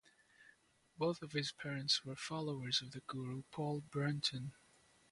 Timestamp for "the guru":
2.89-3.43